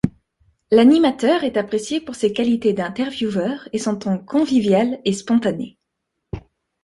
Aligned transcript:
L'animateur 0.71 1.43
est 1.43 1.57
apprécié 1.57 1.99
pour 2.01 2.15
ses 2.15 2.33
qualités 2.33 2.73
d'intervieweur, 2.73 3.69
et 3.71 3.77
son 3.77 3.95
ton 3.95 4.17
convivial 4.17 4.99
et 5.05 5.13
spontané. 5.13 5.77